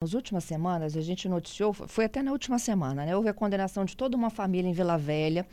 Nas 0.00 0.14
últimas 0.14 0.44
semanas, 0.44 0.96
a 0.96 1.00
gente 1.00 1.28
noticiou, 1.28 1.72
foi 1.72 2.04
até 2.04 2.22
na 2.22 2.30
última 2.30 2.56
semana, 2.60 3.04
né? 3.04 3.16
Houve 3.16 3.30
a 3.30 3.34
condenação 3.34 3.84
de 3.84 3.96
toda 3.96 4.16
uma 4.16 4.30
família 4.30 4.70
em 4.70 4.72
Vila 4.72 4.96
Velha 4.96 5.44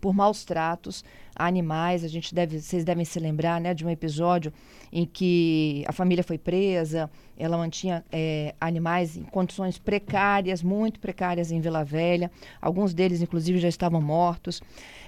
por 0.00 0.12
maus 0.12 0.44
tratos 0.44 1.04
a 1.36 1.46
animais. 1.46 2.02
A 2.02 2.08
gente 2.08 2.34
deve, 2.34 2.60
vocês 2.60 2.84
devem 2.84 3.04
se 3.04 3.20
lembrar, 3.20 3.60
né, 3.60 3.72
de 3.72 3.86
um 3.86 3.88
episódio 3.88 4.52
em 4.92 5.06
que 5.06 5.84
a 5.86 5.92
família 5.92 6.24
foi 6.24 6.36
presa, 6.36 7.08
ela 7.38 7.56
mantinha 7.56 8.04
é, 8.12 8.54
animais 8.60 9.16
em 9.16 9.22
condições 9.22 9.78
precárias, 9.78 10.62
muito 10.62 11.00
precárias 11.00 11.50
em 11.50 11.60
Vila 11.60 11.84
Velha. 11.84 12.30
Alguns 12.60 12.92
deles, 12.92 13.22
inclusive, 13.22 13.58
já 13.58 13.68
estavam 13.68 14.00
mortos. 14.00 14.60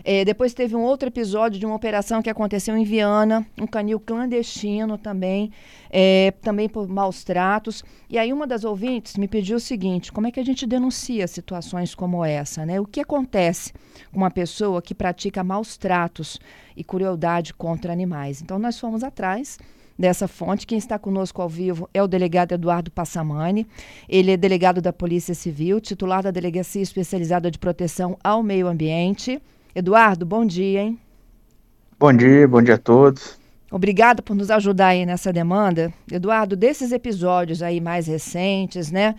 É, 0.03 0.25
depois 0.25 0.55
teve 0.55 0.75
um 0.75 0.83
outro 0.83 1.09
episódio 1.09 1.61
de 1.61 1.67
uma 1.67 1.75
operação 1.75 2.23
que 2.23 2.31
aconteceu 2.31 2.77
em 2.77 2.85
Viana, 2.85 3.47
um 3.61 3.67
canil 3.67 4.01
clandestino 4.01 4.99
também, 4.99 5.53
é, 5.91 6.33
também 6.43 6.69
por 6.69 6.89
maus 6.89 7.23
tratos. 7.23 7.85
E 8.09 8.19
aí 8.19 8.33
uma 8.33 8.47
das 8.47 8.65
ouvintes 8.65 9.17
me 9.17 9.29
pediu 9.29 9.57
o 9.57 9.61
seguinte: 9.61 10.11
como 10.11 10.27
é 10.27 10.31
que 10.31 10.41
a 10.41 10.45
gente 10.45 10.67
denuncia 10.67 11.27
situações 11.29 11.95
como 11.95 12.25
essa? 12.25 12.65
Né? 12.65 12.81
O 12.81 12.87
que 12.87 13.01
acontece 13.01 13.73
com 14.11 14.19
uma 14.19 14.31
pessoa 14.31 14.83
que 14.83 14.95
pratica 14.95 15.45
maus 15.45 15.77
tratos 15.77 16.41
e 16.77 16.83
crueldade 16.83 17.55
contra 17.55 17.93
animais? 17.93 18.43
Então, 18.43 18.59
nós 18.59 18.79
fomos 18.79 19.05
atrás 19.05 19.59
dessa 19.99 20.29
fonte. 20.29 20.67
Quem 20.67 20.79
está 20.79 20.99
conosco 20.99 21.41
ao 21.41 21.49
vivo 21.49 21.89
é 21.95 22.03
o 22.03 22.09
delegado 22.09 22.53
Eduardo 22.53 22.91
Passamani. 22.91 23.67
Ele 24.09 24.33
é 24.33 24.37
delegado 24.37 24.81
da 24.81 24.93
Polícia 24.93 25.35
Civil, 25.35 25.81
titular 25.81 26.23
da 26.23 26.31
Delegacia 26.31 26.83
Especializada 26.83 27.51
de 27.51 27.59
Proteção 27.59 28.19
ao 28.23 28.43
Meio 28.43 28.67
Ambiente. 28.67 29.41
Eduardo, 29.75 30.27
bom 30.27 30.45
dia, 30.45 30.83
hein? 30.83 30.99
Bom 31.99 32.13
dia, 32.13 32.47
bom 32.47 32.63
dia 32.63 32.75
a 32.75 32.79
todos. 32.79 33.39
Obrigada 33.71 34.23
por 34.23 34.37
nos 34.37 34.51
ajudar 34.51 34.89
aí 34.89 35.05
nessa 35.05 35.33
demanda. 35.33 35.93
Eduardo, 36.11 36.55
desses 36.55 36.93
episódios 36.93 37.63
aí 37.63 37.81
mais 37.81 38.07
recentes, 38.07 38.91
né? 38.91 39.15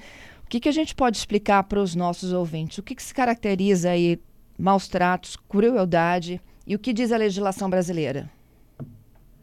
O 0.45 0.47
que, 0.47 0.59
que 0.59 0.69
a 0.69 0.71
gente 0.71 0.93
pode 0.93 1.17
explicar 1.17 1.63
para 1.63 1.81
os 1.81 1.95
nossos 1.95 2.31
ouvintes? 2.31 2.77
O 2.77 2.83
que, 2.83 2.95
que 2.95 3.03
se 3.03 3.13
caracteriza 3.13 3.89
aí 3.89 4.19
maus 4.57 4.87
tratos, 4.87 5.35
crueldade 5.49 6.39
e 6.65 6.75
o 6.75 6.79
que 6.79 6.93
diz 6.93 7.11
a 7.11 7.17
legislação 7.17 7.69
brasileira? 7.69 8.29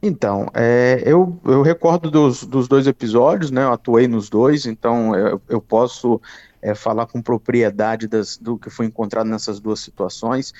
Então, 0.03 0.49
é, 0.53 1.01
eu, 1.07 1.39
eu 1.45 1.63
recordo 1.63 2.11
dos, 2.11 2.45
dos 2.45 2.67
dois 2.67 2.89
episódios, 2.89 3.53
né? 3.53 3.63
Eu 3.63 3.73
atuei 3.73 4.09
nos 4.09 4.29
dois, 4.29 4.67
então 4.67 5.15
eu, 5.15 5.41
eu 5.49 5.61
posso 5.61 6.21
é, 6.61 6.75
falar 6.75 7.07
com 7.07 7.23
propriedade 7.23 8.09
das, 8.09 8.37
do 8.37 8.59
que 8.59 8.69
foi 8.69 8.87
encontrado 8.87 9.29
nessas 9.29 9.61
duas 9.61 9.79
situações. 9.79 10.53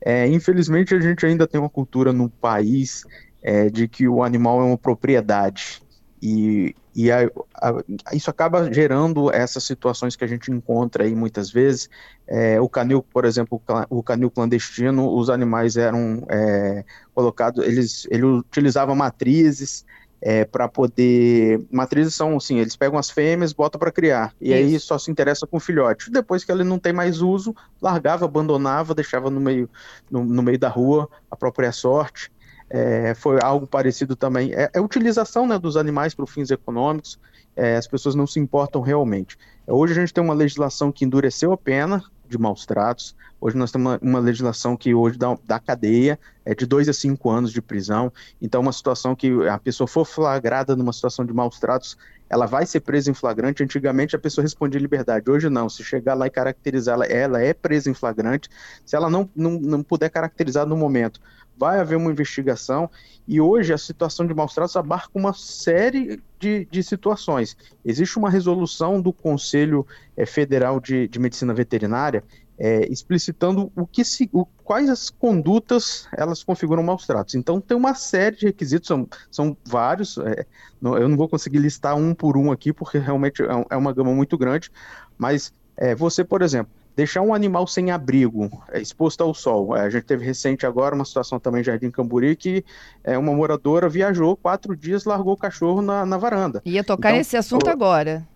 É, 0.00 0.26
infelizmente, 0.28 0.94
a 0.94 1.00
gente 1.00 1.26
ainda 1.26 1.46
tem 1.46 1.60
uma 1.60 1.68
cultura 1.68 2.10
no 2.10 2.30
país 2.30 3.04
é, 3.42 3.68
de 3.68 3.86
que 3.86 4.08
o 4.08 4.22
animal 4.22 4.60
é 4.60 4.64
uma 4.64 4.78
propriedade. 4.78 5.82
E, 6.22 6.74
e 6.94 7.10
a, 7.10 7.30
a, 7.54 8.14
isso 8.14 8.30
acaba 8.30 8.72
gerando 8.72 9.30
essas 9.32 9.64
situações 9.64 10.16
que 10.16 10.24
a 10.24 10.26
gente 10.26 10.50
encontra 10.50 11.04
aí 11.04 11.14
muitas 11.14 11.50
vezes. 11.50 11.90
É, 12.26 12.60
o 12.60 12.68
canil, 12.68 13.02
por 13.02 13.24
exemplo, 13.24 13.60
o 13.90 14.02
canil 14.02 14.30
clandestino, 14.30 15.14
os 15.14 15.28
animais 15.28 15.76
eram 15.76 16.26
é, 16.28 16.84
colocados, 17.14 17.64
eles, 17.64 18.06
ele 18.10 18.24
utilizava 18.24 18.94
matrizes 18.94 19.84
é, 20.20 20.44
para 20.44 20.68
poder. 20.68 21.60
Matrizes 21.70 22.14
são 22.14 22.36
assim, 22.36 22.58
eles 22.58 22.76
pegam 22.76 22.98
as 22.98 23.10
fêmeas, 23.10 23.52
botam 23.52 23.78
para 23.78 23.92
criar, 23.92 24.34
e 24.40 24.48
isso. 24.48 24.54
aí 24.54 24.80
só 24.80 24.98
se 24.98 25.10
interessa 25.10 25.46
com 25.46 25.58
o 25.58 25.60
filhote. 25.60 26.10
Depois 26.10 26.44
que 26.44 26.50
ele 26.50 26.64
não 26.64 26.78
tem 26.78 26.92
mais 26.92 27.20
uso, 27.20 27.54
largava, 27.80 28.24
abandonava, 28.24 28.94
deixava 28.94 29.30
no 29.30 29.40
meio, 29.40 29.68
no, 30.10 30.24
no 30.24 30.42
meio 30.42 30.58
da 30.58 30.68
rua, 30.68 31.08
a 31.30 31.36
própria 31.36 31.72
sorte 31.72 32.30
é, 32.68 33.14
foi 33.14 33.38
algo 33.42 33.66
parecido 33.66 34.16
também. 34.16 34.52
É, 34.52 34.70
é 34.72 34.78
a 34.78 34.82
utilização 34.82 35.46
né, 35.46 35.58
dos 35.58 35.76
animais 35.76 36.14
para 36.14 36.26
fins 36.26 36.50
econômicos, 36.50 37.18
é, 37.54 37.76
as 37.76 37.86
pessoas 37.86 38.14
não 38.14 38.26
se 38.26 38.38
importam 38.38 38.80
realmente. 38.80 39.38
Hoje 39.66 39.92
a 39.92 39.96
gente 39.96 40.12
tem 40.12 40.22
uma 40.22 40.34
legislação 40.34 40.92
que 40.92 41.04
endureceu 41.04 41.52
a 41.52 41.56
pena 41.56 42.02
de 42.28 42.36
maus 42.36 42.66
tratos, 42.66 43.14
hoje 43.40 43.56
nós 43.56 43.70
temos 43.70 43.92
uma, 43.92 43.98
uma 44.02 44.18
legislação 44.18 44.76
que 44.76 44.92
hoje 44.92 45.16
dá, 45.16 45.38
dá 45.44 45.60
cadeia, 45.60 46.18
é 46.44 46.54
de 46.54 46.66
dois 46.66 46.88
a 46.88 46.92
cinco 46.92 47.30
anos 47.30 47.52
de 47.52 47.62
prisão, 47.62 48.12
então 48.42 48.60
uma 48.60 48.72
situação 48.72 49.14
que 49.14 49.30
a 49.48 49.58
pessoa 49.58 49.86
for 49.86 50.04
flagrada 50.04 50.74
numa 50.74 50.92
situação 50.92 51.24
de 51.24 51.32
maus 51.32 51.60
tratos, 51.60 51.96
ela 52.28 52.46
vai 52.46 52.66
ser 52.66 52.80
presa 52.80 53.10
em 53.10 53.14
flagrante. 53.14 53.62
Antigamente 53.62 54.16
a 54.16 54.18
pessoa 54.18 54.42
respondia 54.42 54.80
liberdade, 54.80 55.30
hoje 55.30 55.48
não. 55.48 55.68
Se 55.68 55.84
chegar 55.84 56.14
lá 56.14 56.26
e 56.26 56.30
caracterizar 56.30 56.94
ela, 56.94 57.06
ela 57.06 57.42
é 57.42 57.54
presa 57.54 57.90
em 57.90 57.94
flagrante. 57.94 58.48
Se 58.84 58.96
ela 58.96 59.08
não, 59.08 59.28
não, 59.34 59.52
não 59.52 59.82
puder 59.82 60.10
caracterizar 60.10 60.66
no 60.66 60.76
momento, 60.76 61.20
vai 61.56 61.80
haver 61.80 61.96
uma 61.96 62.10
investigação 62.10 62.90
e 63.26 63.40
hoje 63.40 63.72
a 63.72 63.78
situação 63.78 64.26
de 64.26 64.34
maus 64.34 64.54
tratos 64.54 64.76
abarca 64.76 65.10
uma 65.14 65.32
série 65.32 66.22
de, 66.38 66.66
de 66.70 66.82
situações. 66.82 67.56
Existe 67.84 68.18
uma 68.18 68.30
resolução 68.30 69.00
do 69.00 69.12
Conselho 69.12 69.86
é, 70.16 70.26
Federal 70.26 70.78
de, 70.78 71.08
de, 71.08 71.18
Medicina 71.18 71.54
Veterinária 71.54 72.22
é, 72.58 72.90
explicitando 72.90 73.70
o 73.76 73.86
que 73.86 74.04
se, 74.04 74.28
o, 74.32 74.46
quais 74.64 74.88
as 74.88 75.10
condutas 75.10 76.08
elas 76.16 76.42
configuram 76.42 76.82
maus 76.82 77.06
tratos. 77.06 77.34
Então 77.34 77.60
tem 77.60 77.76
uma 77.76 77.94
série 77.94 78.36
de 78.36 78.46
requisitos, 78.46 78.88
são, 78.88 79.08
são 79.30 79.56
vários, 79.64 80.18
é, 80.18 80.46
não, 80.80 80.96
eu 80.96 81.08
não 81.08 81.16
vou 81.16 81.28
conseguir 81.28 81.58
listar 81.58 81.96
um 81.96 82.14
por 82.14 82.36
um 82.36 82.50
aqui, 82.50 82.72
porque 82.72 82.98
realmente 82.98 83.42
é, 83.42 83.66
é 83.70 83.76
uma 83.76 83.92
gama 83.92 84.12
muito 84.12 84.36
grande, 84.38 84.70
mas 85.18 85.52
é, 85.76 85.94
você, 85.94 86.24
por 86.24 86.42
exemplo, 86.42 86.72
deixar 86.96 87.20
um 87.20 87.34
animal 87.34 87.66
sem 87.66 87.90
abrigo, 87.90 88.50
é, 88.72 88.80
exposto 88.80 89.20
ao 89.20 89.34
sol. 89.34 89.76
É, 89.76 89.82
a 89.82 89.90
gente 89.90 90.04
teve 90.04 90.24
recente 90.24 90.64
agora 90.64 90.94
uma 90.94 91.04
situação 91.04 91.38
também 91.38 91.60
em 91.60 91.64
Jardim 91.64 91.90
Camburi 91.90 92.34
que 92.34 92.64
é, 93.04 93.18
uma 93.18 93.34
moradora 93.34 93.88
viajou 93.88 94.34
quatro 94.34 94.74
dias, 94.74 95.04
largou 95.04 95.34
o 95.34 95.36
cachorro 95.36 95.82
na, 95.82 96.06
na 96.06 96.16
varanda. 96.16 96.62
Ia 96.64 96.82
tocar 96.82 97.10
então, 97.10 97.18
nesse 97.18 97.36
assunto 97.36 97.68
agora. 97.68 98.26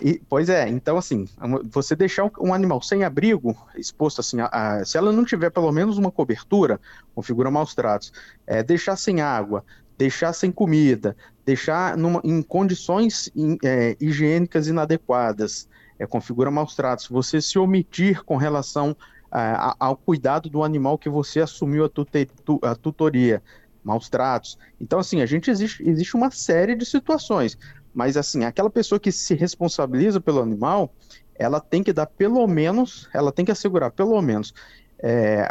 E, 0.00 0.20
pois 0.28 0.48
é, 0.50 0.68
então 0.68 0.98
assim, 0.98 1.26
você 1.70 1.96
deixar 1.96 2.30
um 2.38 2.52
animal 2.52 2.82
sem 2.82 3.02
abrigo, 3.02 3.56
exposto 3.76 4.20
assim, 4.20 4.40
a, 4.40 4.46
a, 4.46 4.84
se 4.84 4.98
ela 4.98 5.10
não 5.10 5.24
tiver 5.24 5.50
pelo 5.50 5.72
menos 5.72 5.96
uma 5.96 6.10
cobertura, 6.10 6.78
configura 7.14 7.50
maus 7.50 7.74
tratos, 7.74 8.12
é, 8.46 8.62
deixar 8.62 8.96
sem 8.96 9.22
água, 9.22 9.64
deixar 9.96 10.32
sem 10.34 10.52
comida, 10.52 11.16
deixar 11.46 11.96
numa, 11.96 12.20
em 12.22 12.42
condições 12.42 13.30
in, 13.34 13.56
é, 13.64 13.96
higiênicas 13.98 14.68
inadequadas, 14.68 15.68
é, 15.98 16.06
configura 16.06 16.50
maus 16.50 16.74
tratos. 16.74 17.08
Você 17.08 17.40
se 17.40 17.58
omitir 17.58 18.22
com 18.22 18.36
relação 18.36 18.94
é, 19.32 19.56
ao 19.78 19.96
cuidado 19.96 20.50
do 20.50 20.62
animal 20.62 20.98
que 20.98 21.08
você 21.08 21.40
assumiu 21.40 21.84
a, 21.84 21.88
tute, 21.88 22.28
tu, 22.44 22.58
a 22.62 22.74
tutoria, 22.74 23.42
maus 23.82 24.08
tratos. 24.08 24.58
Então, 24.80 24.98
assim, 24.98 25.22
a 25.22 25.26
gente 25.26 25.50
existe, 25.50 25.88
existe 25.88 26.16
uma 26.16 26.30
série 26.30 26.74
de 26.74 26.84
situações, 26.84 27.56
mas 27.96 28.14
assim, 28.18 28.44
aquela 28.44 28.68
pessoa 28.68 29.00
que 29.00 29.10
se 29.10 29.34
responsabiliza 29.34 30.20
pelo 30.20 30.42
animal, 30.42 30.92
ela 31.34 31.58
tem 31.60 31.82
que 31.82 31.94
dar 31.94 32.04
pelo 32.04 32.46
menos, 32.46 33.08
ela 33.14 33.32
tem 33.32 33.42
que 33.42 33.50
assegurar 33.50 33.90
pelo 33.90 34.20
menos 34.20 34.52
é, 34.98 35.46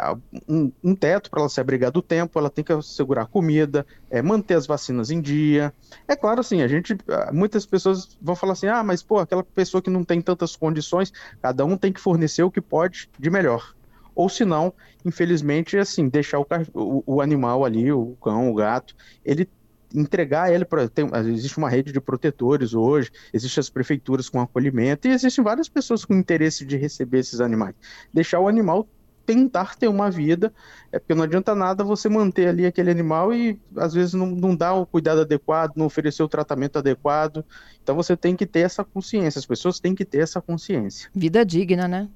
um, 0.48 0.70
um, 0.82 0.94
teto 0.94 1.28
para 1.28 1.40
ela 1.40 1.48
se 1.48 1.60
abrigar 1.60 1.90
do 1.90 2.00
tempo, 2.00 2.38
ela 2.38 2.48
tem 2.48 2.64
que 2.64 2.72
assegurar 2.72 3.26
comida, 3.26 3.84
é, 4.08 4.22
manter 4.22 4.54
as 4.54 4.64
vacinas 4.64 5.10
em 5.10 5.20
dia. 5.20 5.74
É 6.06 6.14
claro, 6.14 6.40
assim, 6.40 6.62
a 6.62 6.68
gente, 6.68 6.96
ah, 7.08 7.30
muitas 7.32 7.66
pessoas 7.66 8.16
vão 8.22 8.36
falar 8.36 8.52
assim, 8.52 8.68
ah, 8.68 8.84
mas 8.84 9.02
pô, 9.02 9.18
aquela 9.18 9.42
pessoa 9.42 9.82
que 9.82 9.90
não 9.90 10.04
tem 10.04 10.20
tantas 10.20 10.54
condições, 10.54 11.12
cada 11.42 11.64
um 11.64 11.76
tem 11.76 11.92
que 11.92 12.00
fornecer 12.00 12.44
o 12.44 12.50
que 12.50 12.60
pode 12.60 13.10
de 13.18 13.28
melhor. 13.28 13.74
Ou 14.14 14.28
se 14.28 14.44
não, 14.44 14.72
infelizmente, 15.04 15.76
assim, 15.76 16.08
deixar 16.08 16.38
o, 16.40 16.46
o, 16.72 17.02
o 17.06 17.20
animal 17.20 17.64
ali, 17.64 17.92
o 17.92 18.16
cão, 18.22 18.50
o 18.50 18.54
gato, 18.54 18.96
ele 19.24 19.48
entregar 19.94 20.52
ele 20.52 20.64
para 20.64 20.88
existe 21.26 21.58
uma 21.58 21.68
rede 21.68 21.92
de 21.92 22.00
protetores 22.00 22.74
hoje, 22.74 23.10
existem 23.32 23.60
as 23.60 23.70
prefeituras 23.70 24.28
com 24.28 24.40
acolhimento 24.40 25.08
e 25.08 25.10
existem 25.10 25.42
várias 25.42 25.68
pessoas 25.68 26.04
com 26.04 26.14
interesse 26.14 26.64
de 26.64 26.76
receber 26.76 27.18
esses 27.18 27.40
animais. 27.40 27.74
Deixar 28.12 28.40
o 28.40 28.48
animal 28.48 28.88
tentar 29.26 29.74
ter 29.74 29.88
uma 29.88 30.08
vida, 30.08 30.54
é 30.92 30.98
porque 31.00 31.14
não 31.14 31.24
adianta 31.24 31.54
nada 31.54 31.82
você 31.82 32.08
manter 32.08 32.46
ali 32.46 32.64
aquele 32.64 32.90
animal 32.90 33.34
e 33.34 33.60
às 33.76 33.92
vezes 33.92 34.14
não, 34.14 34.26
não 34.26 34.54
dá 34.54 34.72
o 34.72 34.86
cuidado 34.86 35.22
adequado, 35.22 35.76
não 35.76 35.86
oferecer 35.86 36.22
o 36.22 36.28
tratamento 36.28 36.78
adequado. 36.78 37.44
Então 37.82 37.96
você 37.96 38.16
tem 38.16 38.36
que 38.36 38.46
ter 38.46 38.60
essa 38.60 38.84
consciência, 38.84 39.40
as 39.40 39.46
pessoas 39.46 39.80
têm 39.80 39.94
que 39.94 40.04
ter 40.04 40.18
essa 40.18 40.40
consciência. 40.40 41.10
Vida 41.12 41.44
digna, 41.44 41.88
né? 41.88 42.08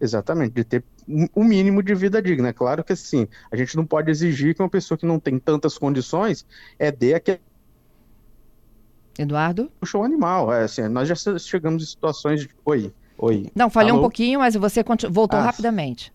Exatamente, 0.00 0.52
de 0.52 0.64
ter 0.64 0.84
o 1.34 1.42
mínimo 1.42 1.82
de 1.82 1.94
vida 1.94 2.22
digna. 2.22 2.52
Claro 2.52 2.84
que 2.84 2.92
assim, 2.92 3.26
a 3.50 3.56
gente 3.56 3.76
não 3.76 3.84
pode 3.84 4.10
exigir 4.10 4.54
que 4.54 4.62
uma 4.62 4.68
pessoa 4.68 4.96
que 4.96 5.06
não 5.06 5.18
tem 5.18 5.38
tantas 5.38 5.76
condições 5.76 6.46
é 6.78 6.92
dê 6.92 7.14
aquele 7.14 7.40
Eduardo? 9.18 9.70
O 9.82 10.02
animal. 10.04 10.52
É, 10.52 10.62
assim, 10.62 10.86
nós 10.86 11.08
já 11.08 11.38
chegamos 11.38 11.82
em 11.82 11.86
situações 11.86 12.42
de. 12.42 12.50
Oi. 12.64 12.94
Oi. 13.18 13.50
Não, 13.52 13.68
falei 13.68 13.90
Alô? 13.90 13.98
um 13.98 14.02
pouquinho, 14.02 14.38
mas 14.38 14.54
você 14.54 14.84
voltou 15.10 15.40
ah, 15.40 15.42
rapidamente. 15.42 16.12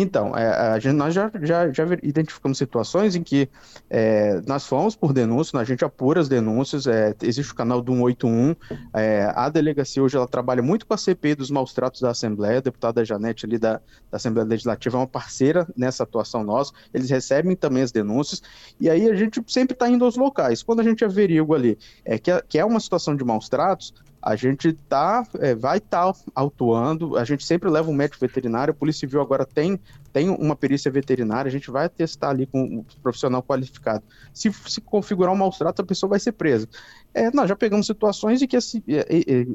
Então, 0.00 0.32
é, 0.36 0.78
gente, 0.78 0.94
nós 0.94 1.12
já, 1.12 1.28
já, 1.42 1.72
já 1.72 1.84
identificamos 2.04 2.56
situações 2.56 3.16
em 3.16 3.22
que 3.24 3.48
é, 3.90 4.40
nós 4.46 4.64
fomos 4.64 4.94
por 4.94 5.12
denúncia, 5.12 5.58
a 5.58 5.64
gente 5.64 5.84
apura 5.84 6.20
as 6.20 6.28
denúncias, 6.28 6.86
é, 6.86 7.12
existe 7.20 7.50
o 7.50 7.54
canal 7.56 7.82
do 7.82 7.92
181, 7.92 8.54
é, 8.94 9.32
a 9.34 9.48
delegacia 9.48 10.00
hoje 10.00 10.16
ela 10.16 10.28
trabalha 10.28 10.62
muito 10.62 10.86
com 10.86 10.94
a 10.94 10.96
CPI 10.96 11.34
dos 11.34 11.50
maus 11.50 11.72
tratos 11.72 12.00
da 12.00 12.10
Assembleia, 12.10 12.58
a 12.58 12.60
deputada 12.60 13.04
Janete 13.04 13.44
ali 13.44 13.58
da, 13.58 13.80
da 14.08 14.18
Assembleia 14.18 14.46
Legislativa 14.46 14.96
é 14.96 15.00
uma 15.00 15.06
parceira 15.08 15.66
nessa 15.76 16.04
atuação 16.04 16.44
nossa, 16.44 16.72
eles 16.94 17.10
recebem 17.10 17.56
também 17.56 17.82
as 17.82 17.90
denúncias, 17.90 18.40
e 18.78 18.88
aí 18.88 19.10
a 19.10 19.16
gente 19.16 19.42
sempre 19.48 19.74
está 19.74 19.90
indo 19.90 20.04
aos 20.04 20.14
locais. 20.14 20.62
Quando 20.62 20.78
a 20.78 20.84
gente 20.84 21.04
averigua 21.04 21.56
ali 21.56 21.76
é, 22.04 22.18
que, 22.18 22.30
é, 22.30 22.40
que 22.48 22.56
é 22.56 22.64
uma 22.64 22.78
situação 22.78 23.16
de 23.16 23.24
maus 23.24 23.48
tratos, 23.48 23.92
a 24.22 24.36
gente 24.36 24.72
tá, 24.72 25.26
é, 25.38 25.54
vai 25.54 25.78
estar 25.78 26.12
tá 26.12 26.20
autuando, 26.34 27.16
a 27.16 27.24
gente 27.24 27.44
sempre 27.44 27.68
leva 27.68 27.90
um 27.90 27.94
médico 27.94 28.20
veterinário, 28.20 28.72
a 28.72 28.74
Polícia 28.74 29.00
Civil 29.00 29.20
agora 29.20 29.46
tem, 29.46 29.78
tem 30.12 30.28
uma 30.28 30.56
perícia 30.56 30.90
veterinária, 30.90 31.48
a 31.48 31.52
gente 31.52 31.70
vai 31.70 31.88
testar 31.88 32.30
ali 32.30 32.46
com 32.46 32.62
um 32.62 32.84
profissional 33.02 33.42
qualificado. 33.42 34.02
Se 34.32 34.52
se 34.66 34.80
configurar 34.80 35.32
um 35.32 35.36
maus 35.36 35.58
trato, 35.58 35.82
a 35.82 35.84
pessoa 35.84 36.10
vai 36.10 36.20
ser 36.20 36.32
presa. 36.32 36.68
É, 37.14 37.30
nós 37.30 37.48
já 37.48 37.56
pegamos 37.56 37.86
situações 37.86 38.40
em 38.42 38.46
que 38.46 38.56
assim, 38.56 38.82
é, 38.88 39.06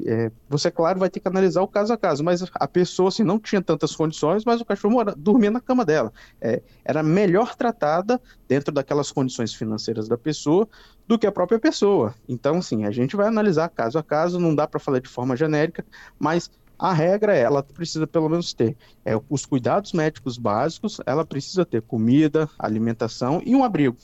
é, 0.06 0.32
você, 0.48 0.70
claro, 0.70 0.98
vai 0.98 1.08
ter 1.08 1.20
que 1.20 1.28
analisar 1.28 1.62
o 1.62 1.68
caso 1.68 1.92
a 1.92 1.96
caso, 1.96 2.22
mas 2.22 2.44
a 2.54 2.68
pessoa 2.68 3.08
assim, 3.08 3.22
não 3.22 3.38
tinha 3.38 3.62
tantas 3.62 3.94
condições, 3.94 4.44
mas 4.44 4.60
o 4.60 4.64
cachorro 4.64 4.94
mora, 4.94 5.14
dormia 5.16 5.50
na 5.50 5.60
cama 5.60 5.84
dela. 5.84 6.12
É, 6.40 6.62
era 6.84 7.02
melhor 7.02 7.54
tratada 7.54 8.20
dentro 8.48 8.72
daquelas 8.72 9.10
condições 9.10 9.54
financeiras 9.54 10.08
da 10.08 10.18
pessoa 10.18 10.68
do 11.06 11.18
que 11.18 11.26
a 11.26 11.32
própria 11.32 11.58
pessoa. 11.58 12.14
Então, 12.28 12.58
assim, 12.58 12.84
a 12.84 12.90
gente 12.90 13.16
vai 13.16 13.26
analisar 13.26 13.68
caso 13.68 13.98
a 13.98 14.02
caso, 14.02 14.38
não 14.38 14.54
dá 14.54 14.66
para 14.66 14.80
falar 14.80 15.00
de 15.00 15.08
forma 15.08 15.36
genérica, 15.36 15.84
mas 16.18 16.50
a 16.78 16.92
regra 16.92 17.36
é, 17.36 17.40
ela 17.40 17.62
precisa 17.62 18.06
pelo 18.06 18.28
menos 18.28 18.52
ter 18.52 18.76
é, 19.04 19.12
os 19.28 19.46
cuidados 19.46 19.92
médicos 19.92 20.36
básicos, 20.36 21.00
ela 21.06 21.24
precisa 21.24 21.64
ter 21.64 21.82
comida, 21.82 22.48
alimentação 22.58 23.40
e 23.44 23.54
um 23.54 23.64
abrigo. 23.64 23.96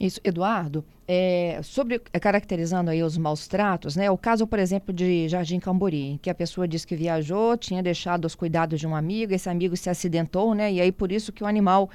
Isso, 0.00 0.18
Eduardo, 0.24 0.82
é, 1.06 1.60
sobre 1.62 2.00
é, 2.10 2.18
caracterizando 2.18 2.90
aí 2.90 3.02
os 3.02 3.18
maus 3.18 3.46
tratos, 3.46 3.96
né? 3.96 4.10
O 4.10 4.16
caso, 4.16 4.46
por 4.46 4.58
exemplo, 4.58 4.94
de 4.94 5.28
Jardim 5.28 5.60
Cambori, 5.60 6.18
que 6.22 6.30
a 6.30 6.34
pessoa 6.34 6.66
disse 6.66 6.86
que 6.86 6.96
viajou, 6.96 7.54
tinha 7.58 7.82
deixado 7.82 8.24
os 8.24 8.34
cuidados 8.34 8.80
de 8.80 8.86
um 8.86 8.96
amigo, 8.96 9.34
esse 9.34 9.50
amigo 9.50 9.76
se 9.76 9.90
acidentou, 9.90 10.54
né? 10.54 10.72
E 10.72 10.80
aí 10.80 10.90
por 10.90 11.12
isso 11.12 11.32
que 11.32 11.44
o 11.44 11.46
animal 11.46 11.90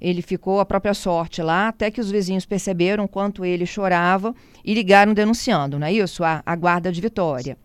ele 0.00 0.22
ficou 0.22 0.60
à 0.60 0.64
própria 0.64 0.94
sorte 0.94 1.42
lá, 1.42 1.66
até 1.66 1.90
que 1.90 2.00
os 2.00 2.10
vizinhos 2.10 2.46
perceberam 2.46 3.08
quanto 3.08 3.44
ele 3.44 3.66
chorava 3.66 4.32
e 4.64 4.72
ligaram 4.72 5.12
denunciando, 5.12 5.80
não 5.80 5.86
é 5.88 5.92
isso? 5.92 6.22
A, 6.22 6.42
a 6.46 6.54
guarda 6.54 6.92
de 6.92 7.00
Vitória. 7.00 7.58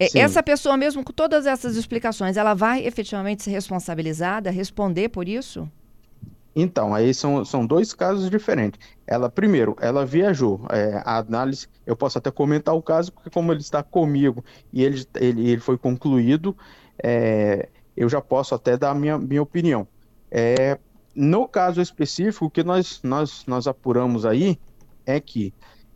É, 0.00 0.18
essa 0.18 0.42
pessoa, 0.42 0.78
mesmo 0.78 1.04
com 1.04 1.12
todas 1.12 1.44
essas 1.44 1.76
explicações, 1.76 2.38
ela 2.38 2.54
vai 2.54 2.86
efetivamente 2.86 3.42
ser 3.42 3.50
responsabilizada, 3.50 4.50
responder 4.50 5.10
por 5.10 5.28
isso? 5.28 5.70
Então, 6.56 6.94
aí 6.94 7.12
são, 7.12 7.44
são 7.44 7.66
dois 7.66 7.92
casos 7.92 8.30
diferentes. 8.30 8.80
Ela, 9.06 9.28
primeiro, 9.28 9.76
ela 9.78 10.06
viajou. 10.06 10.62
É, 10.70 11.02
a 11.04 11.18
análise, 11.18 11.68
eu 11.86 11.94
posso 11.94 12.16
até 12.16 12.30
comentar 12.30 12.74
o 12.74 12.82
caso, 12.82 13.12
porque 13.12 13.28
como 13.28 13.52
ele 13.52 13.60
está 13.60 13.82
comigo 13.82 14.42
e 14.72 14.82
ele, 14.82 15.04
ele, 15.16 15.50
ele 15.50 15.60
foi 15.60 15.76
concluído, 15.76 16.56
é, 17.02 17.68
eu 17.94 18.08
já 18.08 18.22
posso 18.22 18.54
até 18.54 18.78
dar 18.78 18.90
a 18.90 18.94
minha, 18.94 19.18
minha 19.18 19.42
opinião. 19.42 19.86
É, 20.30 20.78
no 21.14 21.46
caso 21.46 21.80
específico, 21.82 22.46
o 22.46 22.50
que 22.50 22.64
nós, 22.64 23.00
nós, 23.02 23.44
nós 23.46 23.66
apuramos 23.66 24.24
aí 24.24 24.58
é 25.04 25.20
que 25.20 25.52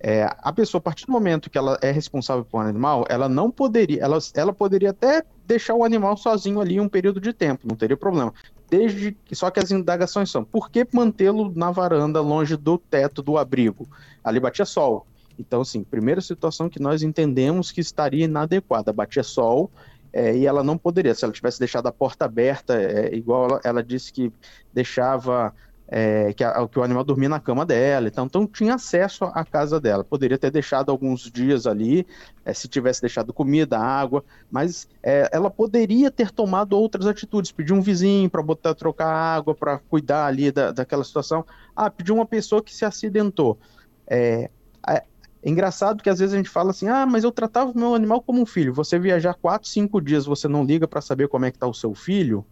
é, 0.06 0.28
a 0.38 0.52
pessoa, 0.52 0.78
a 0.80 0.82
partir 0.82 1.06
do 1.06 1.12
momento 1.12 1.48
que 1.48 1.56
ela 1.56 1.78
é 1.80 1.90
responsável 1.90 2.44
por 2.44 2.58
um 2.58 2.60
animal, 2.60 3.06
ela 3.08 3.26
não 3.26 3.50
poderia, 3.50 4.02
ela, 4.02 4.18
ela 4.34 4.52
poderia 4.52 4.90
até 4.90 5.22
deixar 5.46 5.74
o 5.74 5.82
animal 5.82 6.14
sozinho 6.16 6.60
ali 6.60 6.78
um 6.78 6.88
período 6.88 7.20
de 7.20 7.32
tempo, 7.32 7.66
não 7.66 7.74
teria 7.74 7.96
problema 7.96 8.32
desde 8.68 9.16
só 9.32 9.50
que 9.50 9.60
as 9.60 9.70
indagações 9.70 10.30
são: 10.30 10.44
por 10.44 10.70
que 10.70 10.86
mantê-lo 10.92 11.52
na 11.54 11.70
varanda, 11.70 12.20
longe 12.20 12.56
do 12.56 12.76
teto 12.76 13.22
do 13.22 13.38
abrigo? 13.38 13.88
Ali 14.22 14.40
batia 14.40 14.64
sol. 14.64 15.06
Então, 15.38 15.60
assim, 15.60 15.82
primeira 15.82 16.20
situação 16.20 16.68
que 16.68 16.80
nós 16.80 17.02
entendemos 17.02 17.72
que 17.72 17.80
estaria 17.80 18.24
inadequada, 18.24 18.92
batia 18.92 19.22
sol 19.22 19.70
é, 20.12 20.36
e 20.36 20.46
ela 20.46 20.62
não 20.62 20.78
poderia. 20.78 21.14
Se 21.14 21.24
ela 21.24 21.32
tivesse 21.32 21.58
deixado 21.58 21.86
a 21.86 21.92
porta 21.92 22.24
aberta, 22.24 22.74
é, 22.74 23.14
igual 23.14 23.46
ela, 23.46 23.60
ela 23.64 23.82
disse 23.82 24.12
que 24.12 24.32
deixava 24.72 25.52
é, 25.86 26.32
que, 26.32 26.42
a, 26.42 26.66
que, 26.66 26.78
o 26.78 26.82
animal 26.82 27.04
dormia 27.04 27.28
na 27.28 27.38
cama 27.38 27.64
dela, 27.64 28.08
então, 28.08 28.26
então 28.26 28.46
tinha 28.46 28.74
acesso 28.74 29.24
à 29.24 29.44
casa 29.44 29.80
dela. 29.80 30.02
Poderia 30.02 30.38
ter 30.38 30.50
deixado 30.50 30.90
alguns 30.90 31.30
dias 31.30 31.66
ali, 31.66 32.06
é, 32.44 32.54
se 32.54 32.68
tivesse 32.68 33.00
deixado 33.00 33.32
comida, 33.32 33.78
água, 33.78 34.24
mas 34.50 34.88
é, 35.02 35.28
ela 35.32 35.50
poderia 35.50 36.10
ter 36.10 36.30
tomado 36.30 36.74
outras 36.74 37.06
atitudes, 37.06 37.52
pedir 37.52 37.72
um 37.72 37.82
vizinho 37.82 38.30
para 38.30 38.42
botar 38.42 38.74
trocar 38.74 39.08
água, 39.08 39.54
para 39.54 39.78
cuidar 39.78 40.26
ali 40.26 40.50
da, 40.50 40.72
daquela 40.72 41.04
situação. 41.04 41.44
Ah, 41.76 41.90
pedir 41.90 42.12
uma 42.12 42.26
pessoa 42.26 42.62
que 42.62 42.74
se 42.74 42.84
acidentou. 42.84 43.58
É, 44.06 44.50
é, 44.88 45.02
engraçado 45.44 46.02
que 46.02 46.08
às 46.08 46.18
vezes 46.18 46.34
a 46.34 46.38
gente 46.38 46.48
fala 46.48 46.70
assim, 46.70 46.88
ah, 46.88 47.04
mas 47.04 47.24
eu 47.24 47.30
tratava 47.30 47.70
o 47.70 47.78
meu 47.78 47.94
animal 47.94 48.22
como 48.22 48.40
um 48.40 48.46
filho. 48.46 48.72
Você 48.72 48.98
viajar 48.98 49.34
quatro, 49.34 49.68
cinco 49.68 50.00
dias, 50.00 50.24
você 50.24 50.48
não 50.48 50.64
liga 50.64 50.88
para 50.88 51.02
saber 51.02 51.28
como 51.28 51.44
é 51.44 51.50
que 51.50 51.56
está 51.56 51.66
o 51.66 51.74
seu 51.74 51.94
filho? 51.94 52.44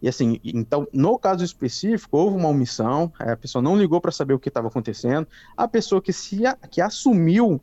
E 0.00 0.08
assim, 0.08 0.40
então, 0.44 0.86
no 0.92 1.18
caso 1.18 1.44
específico, 1.44 2.16
houve 2.16 2.36
uma 2.36 2.48
omissão, 2.48 3.12
a 3.18 3.36
pessoa 3.36 3.60
não 3.60 3.76
ligou 3.76 4.00
para 4.00 4.12
saber 4.12 4.34
o 4.34 4.38
que 4.38 4.48
estava 4.48 4.68
acontecendo, 4.68 5.26
a 5.56 5.66
pessoa 5.66 6.00
que, 6.00 6.12
se, 6.12 6.42
que 6.70 6.80
assumiu 6.80 7.60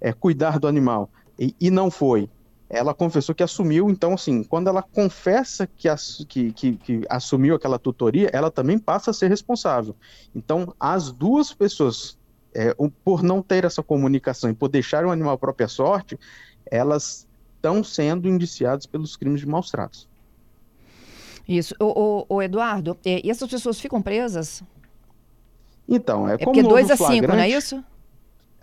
é, 0.00 0.12
cuidar 0.12 0.58
do 0.58 0.66
animal 0.66 1.10
e, 1.38 1.54
e, 1.60 1.70
não 1.70 1.90
foi, 1.90 2.30
ela 2.70 2.94
confessou 2.94 3.34
que 3.34 3.42
assumiu, 3.42 3.90
então 3.90 4.14
assim, 4.14 4.42
quando 4.42 4.68
ela 4.68 4.82
confessa 4.82 5.66
que, 5.66 5.88
que, 6.26 6.52
que, 6.52 6.76
que 6.76 7.02
assumiu 7.08 7.54
aquela 7.54 7.78
tutoria, 7.78 8.30
ela 8.32 8.50
também 8.50 8.78
passa 8.78 9.10
a 9.10 9.14
ser 9.14 9.28
responsável. 9.28 9.94
Então, 10.34 10.74
as 10.80 11.12
duas 11.12 11.52
pessoas, 11.52 12.18
é, 12.54 12.74
por 13.04 13.22
não 13.22 13.42
ter 13.42 13.64
essa 13.64 13.82
comunicação 13.82 14.48
e 14.48 14.54
por 14.54 14.68
deixar 14.68 15.04
o 15.04 15.10
animal 15.10 15.34
à 15.34 15.38
própria 15.38 15.68
sorte, 15.68 16.18
elas 16.70 17.26
estão 17.56 17.84
sendo 17.84 18.28
indiciadas 18.28 18.86
pelos 18.86 19.16
crimes 19.16 19.40
de 19.40 19.46
maus 19.46 19.70
tratos. 19.70 20.08
Isso. 21.46 21.74
O, 21.78 22.26
o, 22.28 22.36
o 22.36 22.42
Eduardo, 22.42 22.96
e 23.04 23.30
essas 23.30 23.50
pessoas 23.50 23.78
ficam 23.78 24.00
presas? 24.00 24.62
Então, 25.88 26.28
é, 26.28 26.34
é 26.34 26.38
como. 26.38 26.52
Porque 26.52 26.62
2 26.62 26.90
a 26.90 26.96
5, 26.96 27.26
não 27.26 27.34
é 27.34 27.48
isso? 27.48 27.82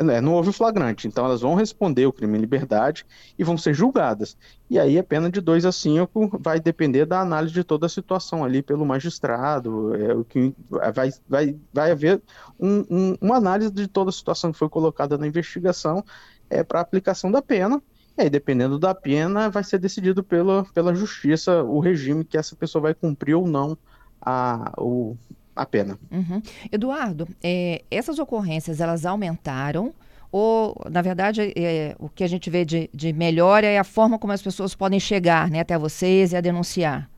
É, 0.09 0.19
não 0.19 0.33
houve 0.33 0.51
flagrante, 0.51 1.07
então 1.07 1.25
elas 1.25 1.41
vão 1.41 1.53
responder 1.53 2.07
o 2.07 2.13
crime 2.13 2.35
em 2.35 2.41
liberdade 2.41 3.05
e 3.37 3.43
vão 3.43 3.55
ser 3.55 3.73
julgadas. 3.73 4.35
E 4.67 4.79
aí 4.79 4.97
a 4.97 5.03
pena 5.03 5.29
de 5.29 5.39
2 5.39 5.63
a 5.63 5.71
5 5.71 6.39
vai 6.39 6.59
depender 6.59 7.05
da 7.05 7.21
análise 7.21 7.53
de 7.53 7.63
toda 7.63 7.85
a 7.85 7.89
situação 7.89 8.43
ali 8.43 8.63
pelo 8.63 8.83
magistrado. 8.83 9.95
É, 9.95 10.15
o 10.15 10.23
que 10.23 10.55
vai, 10.69 11.11
vai, 11.29 11.55
vai 11.71 11.91
haver 11.91 12.19
um, 12.59 12.83
um, 12.89 13.15
uma 13.21 13.35
análise 13.35 13.69
de 13.69 13.87
toda 13.87 14.09
a 14.09 14.13
situação 14.13 14.51
que 14.51 14.57
foi 14.57 14.69
colocada 14.69 15.19
na 15.19 15.27
investigação 15.27 16.03
é, 16.49 16.63
para 16.63 16.79
aplicação 16.79 17.31
da 17.31 17.41
pena 17.41 17.81
e 18.21 18.25
aí, 18.25 18.29
dependendo 18.29 18.77
da 18.77 18.93
pena, 18.93 19.49
vai 19.49 19.63
ser 19.63 19.79
decidido 19.79 20.23
pela, 20.23 20.63
pela 20.73 20.93
justiça 20.93 21.63
o 21.63 21.79
regime 21.79 22.23
que 22.23 22.37
essa 22.37 22.55
pessoa 22.55 22.83
vai 22.83 22.93
cumprir 22.93 23.33
ou 23.35 23.47
não 23.47 23.75
a, 24.21 24.71
o, 24.77 25.17
a 25.55 25.65
pena. 25.65 25.97
Uhum. 26.11 26.41
Eduardo, 26.71 27.27
é, 27.43 27.83
essas 27.89 28.19
ocorrências, 28.19 28.79
elas 28.79 29.05
aumentaram 29.05 29.91
ou, 30.31 30.79
na 30.89 31.01
verdade, 31.01 31.51
é, 31.55 31.95
o 31.99 32.07
que 32.07 32.23
a 32.23 32.27
gente 32.27 32.49
vê 32.49 32.63
de, 32.63 32.89
de 32.93 33.11
melhor 33.11 33.63
é 33.63 33.77
a 33.77 33.83
forma 33.83 34.17
como 34.17 34.31
as 34.31 34.41
pessoas 34.41 34.73
podem 34.73 34.99
chegar 34.99 35.49
né, 35.49 35.59
até 35.59 35.77
vocês 35.77 36.31
e 36.31 36.37
a 36.37 36.41
denunciar? 36.41 37.09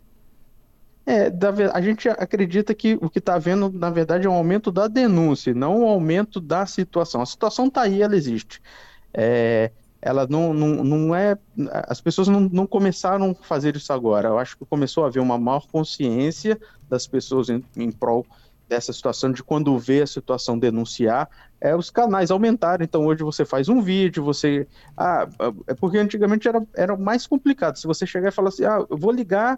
É, 1.05 1.31
a 1.73 1.81
gente 1.81 2.07
acredita 2.07 2.73
que 2.73 2.97
o 3.01 3.09
que 3.09 3.19
está 3.19 3.35
havendo, 3.35 3.69
na 3.69 3.89
verdade, 3.89 4.25
é 4.25 4.29
um 4.29 4.33
aumento 4.33 4.71
da 4.71 4.87
denúncia, 4.87 5.53
não 5.53 5.81
um 5.81 5.87
aumento 5.87 6.39
da 6.39 6.65
situação. 6.65 7.21
A 7.21 7.25
situação 7.25 7.67
está 7.67 7.81
aí, 7.81 8.01
ela 8.01 8.15
existe. 8.15 8.61
É, 9.13 9.69
ela 10.05 10.27
não, 10.29 10.53
não, 10.53 10.83
não 10.83 11.15
é. 11.15 11.37
As 11.87 12.01
pessoas 12.01 12.27
não, 12.27 12.41
não 12.41 12.67
começaram 12.67 13.31
a 13.31 13.43
fazer 13.43 13.75
isso 13.77 13.93
agora. 13.93 14.27
Eu 14.27 14.37
acho 14.37 14.57
que 14.57 14.65
começou 14.65 15.05
a 15.05 15.07
haver 15.07 15.21
uma 15.21 15.37
maior 15.37 15.65
consciência 15.71 16.59
das 16.89 17.07
pessoas 17.07 17.49
em, 17.49 17.63
em 17.77 17.89
prol 17.89 18.25
dessa 18.67 18.91
situação, 18.91 19.31
de 19.31 19.41
quando 19.41 19.77
vê 19.77 20.01
a 20.01 20.07
situação 20.07 20.57
denunciar, 20.59 21.29
é, 21.61 21.73
os 21.73 21.89
canais 21.89 22.31
aumentaram. 22.31 22.83
Então 22.83 23.05
hoje 23.05 23.23
você 23.23 23.45
faz 23.45 23.69
um 23.69 23.81
vídeo, 23.81 24.23
você. 24.23 24.67
Ah, 24.97 25.27
é 25.67 25.73
porque 25.73 25.97
antigamente 25.97 26.49
era, 26.49 26.61
era 26.75 26.97
mais 26.97 27.25
complicado. 27.25 27.77
Se 27.77 27.87
você 27.87 28.05
chegar 28.05 28.27
e 28.27 28.31
falar 28.31 28.49
assim, 28.49 28.65
ah, 28.65 28.85
eu 28.89 28.97
vou 28.97 29.11
ligar 29.11 29.57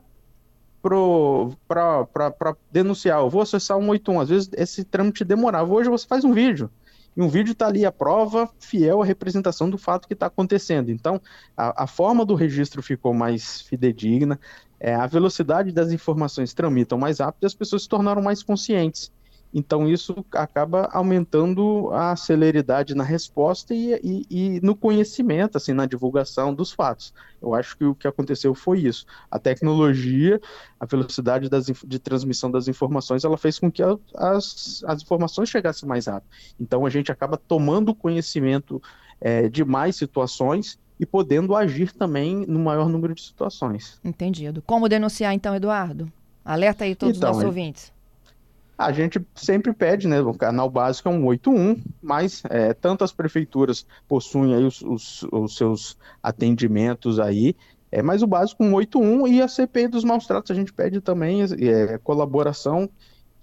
para 1.67 2.55
denunciar, 2.71 3.19
eu 3.19 3.29
vou 3.31 3.41
acessar 3.41 3.77
181. 3.77 4.19
Às 4.19 4.29
vezes 4.29 4.49
esse 4.53 4.83
trâmite 4.83 5.25
demorava. 5.25 5.73
Hoje 5.73 5.89
você 5.89 6.05
faz 6.05 6.23
um 6.23 6.33
vídeo. 6.33 6.69
E 7.15 7.21
um 7.21 7.29
vídeo 7.29 7.53
está 7.53 7.67
ali 7.67 7.85
a 7.85 7.91
prova 7.91 8.49
fiel 8.59 9.01
à 9.01 9.05
representação 9.05 9.69
do 9.69 9.77
fato 9.77 10.07
que 10.07 10.13
está 10.13 10.25
acontecendo. 10.25 10.91
Então, 10.91 11.21
a, 11.55 11.83
a, 11.83 11.87
forma 11.87 12.25
do 12.25 12.35
registro 12.35 12.83
ficou 12.83 13.13
mais 13.13 13.61
fidedigna, 13.61 14.39
é, 14.79 14.93
a 14.93 15.07
velocidade 15.07 15.71
das 15.71 15.91
informações 15.91 16.53
tramitam 16.53 16.97
mais 16.97 17.19
rápido 17.19 17.43
e 17.43 17.45
as 17.45 17.55
pessoas 17.55 17.83
se 17.83 17.89
tornaram 17.89 18.21
mais 18.21 18.43
conscientes. 18.43 19.11
Então, 19.57 19.87
isso 19.87 20.13
acaba 20.33 20.89
aumentando 20.91 21.89
a 21.93 22.13
celeridade 22.17 22.93
na 22.93 23.05
resposta 23.05 23.73
e, 23.73 23.93
e, 24.03 24.25
e, 24.29 24.59
no 24.61 24.75
conhecimento, 24.75 25.55
assim, 25.55 25.71
na 25.71 25.85
divulgação 25.85 26.53
dos 26.53 26.73
fatos. 26.73 27.13
Eu 27.41 27.55
acho 27.55 27.77
que 27.77 27.85
o 27.85 27.95
que 27.95 28.05
aconteceu 28.05 28.53
foi 28.53 28.81
isso. 28.81 29.05
A 29.31 29.39
tecnologia, 29.39 30.41
a 30.77 30.85
velocidade 30.85 31.47
das, 31.47 31.67
de 31.67 31.99
transmissão 31.99 32.51
das 32.51 32.67
informações, 32.67 33.23
ela 33.23 33.37
fez 33.37 33.57
com 33.57 33.71
que 33.71 33.81
a, 33.81 33.95
as, 34.15 34.83
as 34.85 35.01
informações 35.01 35.47
chegassem 35.47 35.87
mais 35.87 36.07
rápido. 36.07 36.29
Então, 36.59 36.85
a 36.85 36.89
gente 36.89 37.09
acaba 37.09 37.37
tomando 37.37 37.95
conhecimento 37.95 38.81
é, 39.21 39.47
de 39.47 39.63
mais 39.63 39.95
situações 39.95 40.77
e 40.99 41.05
podendo 41.05 41.55
agir 41.55 41.93
também 41.93 42.45
no 42.45 42.59
maior 42.59 42.89
número 42.89 43.15
de 43.15 43.21
situações. 43.21 44.01
Entendido. 44.03 44.61
Como 44.63 44.89
denunciar, 44.89 45.33
então, 45.33 45.55
Eduardo? 45.55 46.11
Alerta 46.43 46.83
aí 46.83 46.93
todos 46.93 47.15
então, 47.15 47.31
os 47.31 47.37
nossos 47.37 47.47
ouvintes. 47.47 47.94
A 48.77 48.91
gente 48.91 49.25
sempre 49.35 49.73
pede, 49.73 50.07
né? 50.07 50.19
O 50.21 50.33
canal 50.33 50.69
básico 50.69 51.07
é 51.07 51.11
um 51.11 51.25
81, 51.25 51.81
mas 52.01 52.43
é, 52.49 52.73
tanto 52.73 53.03
as 53.03 53.11
prefeituras 53.11 53.85
possuem 54.07 54.53
aí 54.53 54.63
os, 54.63 54.81
os, 54.81 55.23
os 55.31 55.55
seus 55.55 55.97
atendimentos 56.21 57.19
aí, 57.19 57.55
é, 57.91 58.01
mas 58.01 58.21
o 58.21 58.27
básico 58.27 58.63
um 58.63 58.73
81 58.73 59.27
e 59.27 59.41
a 59.41 59.47
CPI 59.47 59.87
dos 59.87 60.03
maus 60.03 60.27
tratos 60.27 60.51
a 60.51 60.53
gente 60.53 60.73
pede 60.73 60.99
também 60.99 61.41
é, 61.43 61.97
colaboração 61.99 62.89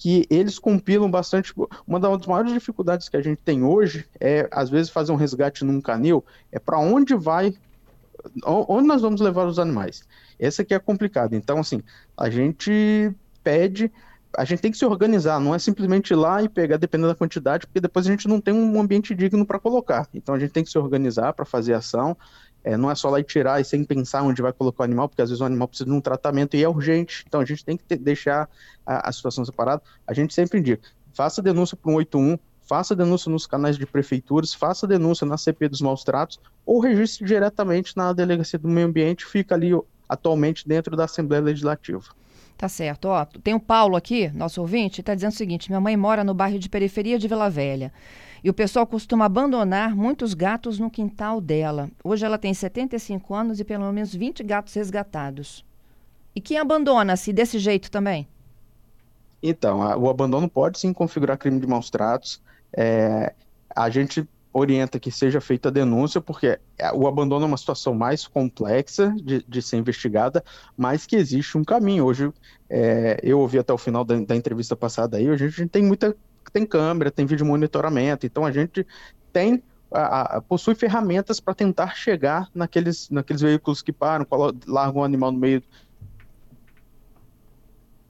que 0.03 0.27
eles 0.29 0.59
compilam 0.59 1.09
bastante. 1.09 1.55
Uma 1.87 2.01
das 2.01 2.27
maiores 2.27 2.53
dificuldades 2.53 3.09
que 3.09 3.17
a 3.17 3.23
gente 3.23 3.39
tem 3.39 3.63
hoje 3.63 4.05
é, 4.21 4.49
às 4.51 4.69
vezes, 4.69 4.91
fazer 4.91 5.13
um 5.13 5.17
resgate 5.17 5.65
num 5.65 5.81
canil, 5.81 6.25
é 6.51 6.59
para 6.59 6.77
onde 6.77 7.15
vai, 7.15 7.55
onde 8.45 8.89
nós 8.89 9.01
vamos 9.01 9.21
levar 9.21 9.47
os 9.47 9.61
animais. 9.61 10.03
Essa 10.41 10.63
aqui 10.63 10.75
é 10.75 10.79
complicado. 10.81 11.35
Então, 11.35 11.61
assim, 11.61 11.81
a 12.17 12.29
gente 12.29 13.15
pede, 13.45 13.93
a 14.37 14.45
gente 14.45 14.61
tem 14.61 14.71
que 14.71 14.79
se 14.79 14.85
organizar, 14.85 15.39
não 15.41 15.55
é 15.55 15.59
simplesmente 15.59 16.13
ir 16.13 16.17
lá 16.17 16.43
e 16.43 16.49
pegar, 16.49 16.77
dependendo 16.77 17.09
da 17.09 17.15
quantidade, 17.15 17.67
porque 17.67 17.81
depois 17.81 18.07
a 18.07 18.11
gente 18.11 18.27
não 18.27 18.41
tem 18.41 18.55
um 18.55 18.81
ambiente 18.81 19.15
digno 19.15 19.45
para 19.45 19.59
colocar. 19.59 20.09
Então, 20.15 20.35
a 20.35 20.39
gente 20.39 20.53
tem 20.53 20.65
que 20.65 20.71
se 20.71 20.79
organizar 20.79 21.33
para 21.33 21.45
fazer 21.45 21.75
ação. 21.75 22.17
É, 22.65 22.77
não 22.77 22.91
é 22.91 22.95
só 22.95 23.11
lá 23.11 23.19
e 23.19 23.25
tirar 23.25 23.61
e 23.61 23.65
sem 23.65 23.85
pensar 23.85 24.23
onde 24.23 24.41
vai 24.41 24.53
colocar 24.53 24.83
o 24.83 24.85
animal, 24.85 25.09
porque 25.09 25.21
às 25.21 25.31
vezes 25.31 25.41
o 25.41 25.45
animal 25.45 25.67
precisa 25.67 25.91
de 25.91 25.97
um 25.97 26.01
tratamento 26.01 26.57
e 26.57 26.63
é 26.63 26.69
urgente. 26.69 27.25
Então 27.27 27.41
a 27.41 27.45
gente 27.45 27.65
tem 27.65 27.77
que 27.77 27.83
ter, 27.83 27.97
deixar 27.97 28.49
a, 28.87 29.09
a, 29.09 29.13
situação 29.13 29.45
separada. 29.45 29.83
A 30.07 30.15
gente 30.15 30.33
sempre 30.33 30.61
indica: 30.61 30.89
faça 31.13 31.43
denúncia 31.43 31.77
para 31.77 31.91
um 31.91 31.97
81, 31.97 32.39
faça 32.63 32.95
denúncia 32.95 33.31
nos 33.31 33.47
canais 33.47 33.77
de 33.77 33.85
prefeituras, 33.85 34.55
faça 34.55 34.87
denúncia 34.87 35.27
na 35.27 35.37
CP 35.37 35.69
dos 35.69 35.81
maus 35.81 36.05
tratos 36.05 36.39
ou 36.65 36.79
registre 36.79 37.27
diretamente 37.27 37.97
na 37.97 38.13
Delegacia 38.13 38.61
do 38.61 38.69
Meio 38.69 38.87
Ambiente, 38.87 39.27
fica 39.27 39.57
ali 39.57 39.73
atualmente 40.09 40.67
dentro 40.69 40.97
da 40.97 41.05
Assembleia 41.05 41.43
Legislativa. 41.43 42.22
Tá 42.57 42.69
certo. 42.69 43.07
Ó, 43.07 43.25
tem 43.25 43.55
o 43.55 43.61
Paulo 43.61 43.97
aqui, 43.97 44.29
nosso 44.29 44.61
ouvinte, 44.61 45.01
está 45.01 45.15
dizendo 45.15 45.33
o 45.33 45.37
seguinte: 45.37 45.71
minha 45.71 45.81
mãe 45.81 45.97
mora 45.97 46.23
no 46.23 46.35
bairro 46.35 46.59
de 46.59 46.69
periferia 46.69 47.19
de 47.19 47.27
Vila 47.29 47.51
Velha. 47.51 47.93
E 48.45 48.51
o 48.51 48.55
pessoal 48.55 48.87
costuma 48.87 49.27
abandonar 49.27 49.95
muitos 49.95 50.35
gatos 50.35 50.79
no 50.79 50.91
quintal 50.91 51.41
dela. 51.41 51.89
Hoje 52.03 52.27
ela 52.27 52.39
tem 52.39 52.53
75 52.53 53.35
anos 53.35 53.61
e 53.61 53.65
pelo 53.65 53.93
menos 53.93 54.15
20 54.15 54.43
gatos 54.43 54.75
resgatados. 54.75 55.65
E 56.35 56.41
quem 56.41 56.59
abandona-se 56.59 57.33
desse 57.33 57.59
jeito 57.59 57.91
também? 57.91 58.27
Então, 59.43 59.81
o 59.99 60.09
abandono 60.09 60.49
pode 60.49 60.79
sim 60.79 60.93
configurar 60.93 61.39
crime 61.39 61.61
de 61.61 61.67
maus 61.67 61.91
tratos. 61.91 62.41
É, 62.77 63.33
a 63.75 63.91
gente 63.91 64.27
orienta 64.53 65.01
que 65.01 65.11
seja 65.11 65.41
feita 65.41 65.69
a 65.69 65.73
denúncia, 65.73 66.21
porque 66.21 66.59
é, 66.79 66.93
o 66.93 67.07
abandono 67.07 67.45
é 67.45 67.49
uma 67.49 67.57
situação 67.57 67.95
mais 67.95 68.27
complexa 68.27 69.15
de, 69.23 69.43
de 69.49 69.63
ser 69.63 69.79
investigada, 69.79 70.45
mas 70.77 71.07
que 71.07 71.17
existe 71.17 71.57
um 71.57 71.65
caminho. 71.65 72.05
Hoje, 72.05 72.31
é, 72.69 73.19
eu 73.23 73.41
ouvi 73.41 73.59
até 73.59 73.73
o 73.73 73.79
final 73.79 74.05
da, 74.05 74.19
da 74.21 74.37
entrevista 74.37 74.77
passada 74.77 75.17
aí, 75.17 75.29
a 75.29 75.37
gente 75.37 75.67
tem 75.69 75.83
muita 75.83 76.15
tem 76.53 76.67
câmera, 76.67 77.11
tem 77.11 77.25
vídeo 77.25 77.47
monitoramento, 77.47 78.27
então 78.27 78.45
a 78.45 78.53
gente 78.53 78.87
tem 79.33 79.63
a, 79.91 80.37
a, 80.37 80.41
possui 80.41 80.75
ferramentas 80.75 81.41
para 81.41 81.55
tentar 81.55 81.95
chegar 81.97 82.49
naqueles, 82.55 83.09
naqueles 83.11 83.41
veículos 83.41 83.81
que 83.81 83.93
param, 83.93 84.27
largam 84.67 85.03
o 85.03 85.05
animal 85.05 85.33
no 85.33 85.39
meio 85.39 85.63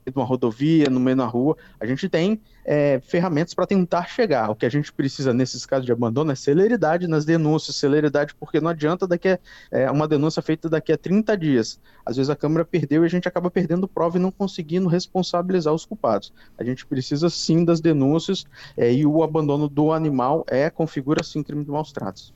de 0.05 0.13
uma 0.13 0.25
rodovia, 0.25 0.89
no 0.89 0.99
meio 0.99 1.15
da 1.15 1.25
rua, 1.25 1.55
a 1.79 1.85
gente 1.85 2.09
tem 2.09 2.41
é, 2.65 2.99
ferramentas 3.05 3.53
para 3.53 3.67
tentar 3.67 4.07
chegar. 4.07 4.49
O 4.49 4.55
que 4.55 4.65
a 4.65 4.69
gente 4.69 4.91
precisa 4.91 5.33
nesses 5.33 5.65
casos 5.65 5.85
de 5.85 5.91
abandono 5.91 6.31
é 6.31 6.35
celeridade 6.35 7.07
nas 7.07 7.25
denúncias, 7.25 7.75
celeridade, 7.75 8.33
porque 8.35 8.59
não 8.59 8.69
adianta 8.69 9.07
daqui 9.07 9.29
a, 9.29 9.39
é, 9.71 9.89
uma 9.89 10.07
denúncia 10.07 10.41
feita 10.41 10.69
daqui 10.69 10.91
a 10.91 10.97
30 10.97 11.37
dias. 11.37 11.79
Às 12.05 12.17
vezes 12.17 12.29
a 12.29 12.35
Câmara 12.35 12.65
perdeu 12.65 13.03
e 13.03 13.05
a 13.05 13.09
gente 13.09 13.27
acaba 13.27 13.49
perdendo 13.49 13.87
prova 13.87 14.17
e 14.17 14.21
não 14.21 14.31
conseguindo 14.31 14.87
responsabilizar 14.87 15.73
os 15.73 15.85
culpados. 15.85 16.33
A 16.57 16.63
gente 16.63 16.85
precisa 16.85 17.29
sim 17.29 17.65
das 17.65 17.81
denúncias 17.81 18.45
é, 18.77 18.91
e 18.91 19.05
o 19.05 19.23
abandono 19.23 19.67
do 19.67 19.91
animal 19.91 20.45
é 20.47 20.69
configura 20.69 21.23
sim 21.23 21.43
crime 21.43 21.63
de 21.63 21.71
maus 21.71 21.91
tratos. 21.91 22.33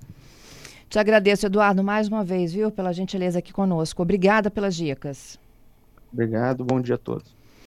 Te 0.89 0.99
agradeço, 0.99 1.45
Eduardo, 1.45 1.83
mais 1.83 2.07
uma 2.07 2.23
vez, 2.23 2.53
viu, 2.53 2.71
pela 2.71 2.93
gentileza 2.93 3.39
aqui 3.39 3.51
conosco. 3.51 4.01
Obrigada 4.01 4.49
pelas 4.49 4.73
dicas. 4.73 5.37
Obrigado, 6.13 6.63
bom 6.63 6.79
dia 6.79 6.95
a 6.95 6.97
todos. 6.97 7.36